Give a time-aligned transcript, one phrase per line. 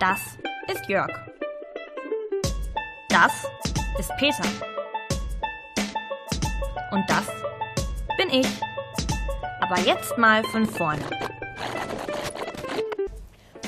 [0.00, 0.18] Das
[0.66, 1.10] ist Jörg.
[3.10, 3.32] Das
[3.98, 4.48] ist Peter.
[6.90, 7.26] Und das
[8.16, 8.46] bin ich.
[9.60, 11.04] Aber jetzt mal von vorne.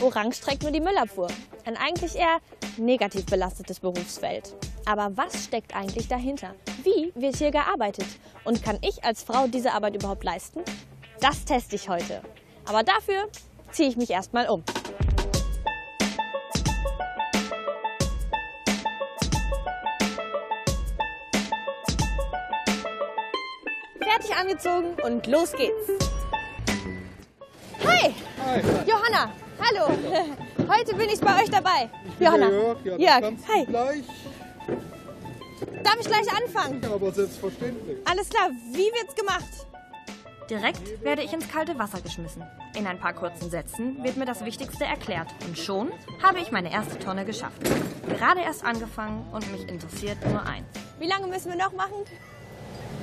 [0.00, 1.28] Orange trägt nur die Müllabfuhr.
[1.66, 2.38] Ein eigentlich eher
[2.78, 4.56] negativ belastetes Berufsfeld.
[4.86, 6.54] Aber was steckt eigentlich dahinter?
[6.82, 8.06] Wie wird hier gearbeitet?
[8.44, 10.62] Und kann ich als Frau diese Arbeit überhaupt leisten?
[11.20, 12.22] Das teste ich heute.
[12.64, 13.28] Aber dafür
[13.70, 14.64] ziehe ich mich erstmal um.
[24.04, 25.88] Fertig angezogen und los geht's.
[27.84, 28.14] Hi!
[28.44, 28.60] Hi.
[28.86, 29.96] Johanna, hallo.
[30.68, 31.88] Heute bin ich bei euch dabei.
[32.18, 32.50] Ich Johanna.
[32.50, 33.64] Jörg, ja, Jörg, hi.
[33.66, 34.04] gleich.
[35.84, 36.80] Darf ich gleich anfangen?
[36.82, 37.98] Ja, aber selbstverständlich.
[38.04, 39.66] Alles klar, wie wird's gemacht?
[40.50, 42.42] Direkt werde ich ins kalte Wasser geschmissen.
[42.76, 45.28] In ein paar kurzen Sätzen wird mir das Wichtigste erklärt.
[45.46, 47.62] Und schon habe ich meine erste Tonne geschafft.
[48.18, 50.66] Gerade erst angefangen und mich interessiert nur eins.
[50.98, 52.04] Wie lange müssen wir noch machen?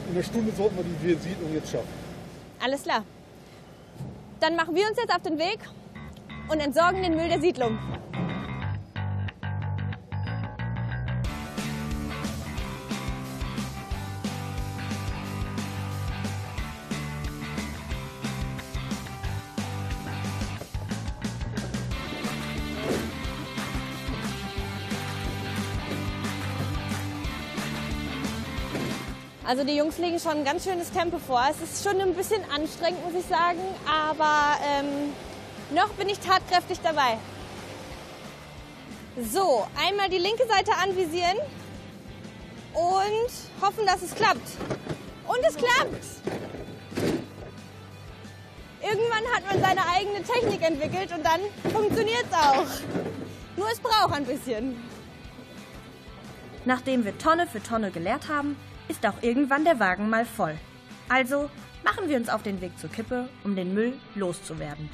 [0.10, 0.84] In einer Stunde sollten wir
[1.16, 1.88] die Siedlung jetzt schaffen.
[2.60, 3.04] Alles klar.
[4.40, 5.60] Dann machen wir uns jetzt auf den Weg
[6.52, 7.78] und entsorgen den Müll der Siedlung.
[29.50, 31.42] Also die Jungs legen schon ein ganz schönes Tempo vor.
[31.50, 35.11] Es ist schon ein bisschen anstrengend, muss ich sagen, aber ähm,
[35.73, 37.17] noch bin ich tatkräftig dabei.
[39.19, 41.36] So, einmal die linke Seite anvisieren
[42.75, 44.38] und hoffen, dass es klappt.
[45.28, 46.06] Und es klappt!
[48.84, 51.41] Irgendwann hat man seine eigene Technik entwickelt und dann
[51.74, 52.68] funktioniert es auch.
[53.57, 54.79] Nur es braucht ein bisschen.
[56.66, 58.56] Nachdem wir Tonne für Tonne geleert haben,
[58.89, 60.57] ist auch irgendwann der Wagen mal voll.
[61.07, 61.50] Also
[61.83, 64.89] machen wir uns auf den Weg zur Kippe, um den Müll loszuwerden.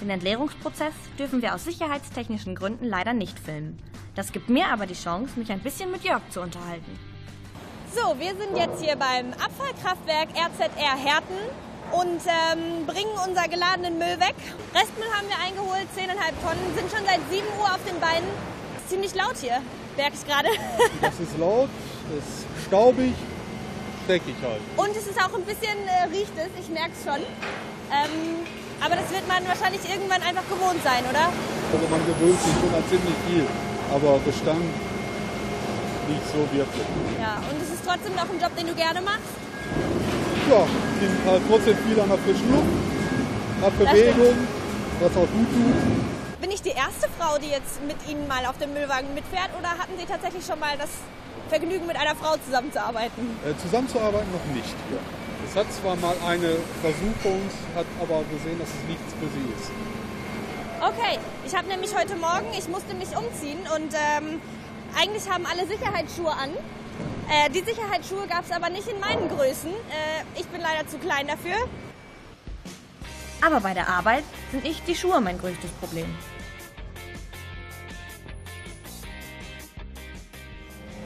[0.00, 3.78] Den Entleerungsprozess dürfen wir aus sicherheitstechnischen Gründen leider nicht filmen.
[4.14, 6.98] Das gibt mir aber die Chance, mich ein bisschen mit Jörg zu unterhalten.
[7.94, 14.18] So, wir sind jetzt hier beim Abfallkraftwerk RZR Herten und ähm, bringen unser geladenen Müll
[14.20, 14.34] weg.
[14.74, 16.10] Restmüll haben wir eingeholt, 10,5
[16.42, 18.28] Tonnen, sind schon seit 7 Uhr auf den Beinen.
[18.78, 19.60] Ist ziemlich laut hier,
[19.96, 20.48] merke ich gerade.
[21.02, 21.70] Es ist laut,
[22.16, 23.14] es ist staubig,
[24.06, 24.62] dreckig halt.
[24.76, 27.22] Und es ist auch ein bisschen, äh, riecht es, ich merke es schon.
[27.90, 28.46] Ähm,
[28.80, 31.28] aber das wird man wahrscheinlich irgendwann einfach gewohnt sein, oder?
[31.72, 33.46] Also man gewöhnt sich schon an ziemlich viel.
[33.92, 34.62] Aber Gestank
[36.10, 36.86] nicht so wirklich.
[37.20, 39.30] Ja, und es ist trotzdem noch ein Job, den du gerne machst.
[40.50, 40.66] Ja,
[41.00, 42.68] ich bin halt trotzdem viel an der frischen Luft,
[43.62, 44.36] hat Bewegung,
[45.00, 46.40] was auch gut tut.
[46.40, 49.70] Bin ich die erste Frau, die jetzt mit Ihnen mal auf dem Müllwagen mitfährt oder
[49.70, 50.90] hatten Sie tatsächlich schon mal das
[51.48, 53.24] Vergnügen, mit einer Frau zusammenzuarbeiten?
[53.44, 54.76] Äh, zusammenzuarbeiten noch nicht.
[54.92, 55.00] Ja.
[55.48, 57.40] Es hat zwar mal eine Versuchung,
[57.74, 59.72] hat aber gesehen, dass es nichts für sie ist.
[60.80, 64.40] Okay, ich habe nämlich heute Morgen, ich musste mich umziehen und ähm,
[64.96, 66.52] eigentlich haben alle Sicherheitsschuhe an.
[67.30, 69.70] Äh, die Sicherheitsschuhe gab es aber nicht in meinen Größen.
[69.70, 71.54] Äh, ich bin leider zu klein dafür.
[73.40, 76.12] Aber bei der Arbeit sind nicht die Schuhe mein größtes Problem.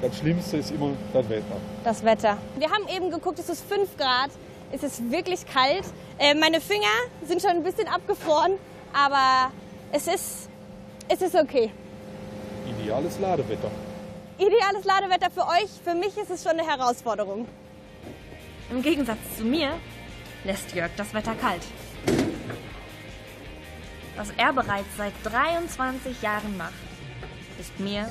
[0.01, 1.57] Das Schlimmste ist immer das Wetter.
[1.85, 2.39] Das Wetter.
[2.57, 4.31] Wir haben eben geguckt, es ist 5 Grad.
[4.73, 5.85] Es ist wirklich kalt.
[6.19, 6.87] Äh, meine Finger
[7.27, 8.55] sind schon ein bisschen abgefroren,
[8.95, 9.53] aber
[9.93, 10.49] es ist,
[11.09, 11.71] es ist okay.
[12.81, 13.71] Ideales Ladewetter.
[14.37, 15.71] Ideales Ladewetter für euch.
[15.85, 17.47] Für mich ist es schon eine Herausforderung.
[18.69, 19.79] Im Gegensatz zu mir
[20.43, 21.63] lässt Jörg das Wetter kalt.
[24.17, 26.73] Was er bereits seit 23 Jahren macht,
[27.61, 28.09] ist mir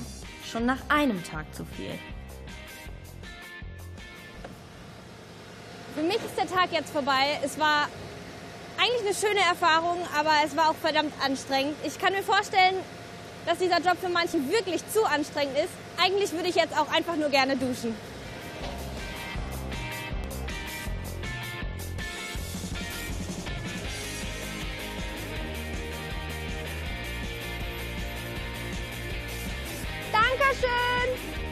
[0.49, 1.91] schon nach einem Tag zu viel.
[5.95, 7.37] Für mich ist der Tag jetzt vorbei.
[7.43, 7.89] Es war
[8.77, 11.75] eigentlich eine schöne Erfahrung, aber es war auch verdammt anstrengend.
[11.83, 12.75] Ich kann mir vorstellen,
[13.45, 15.73] dass dieser Job für manche wirklich zu anstrengend ist.
[15.97, 17.95] Eigentlich würde ich jetzt auch einfach nur gerne duschen.
[30.11, 31.42] Dankeschön!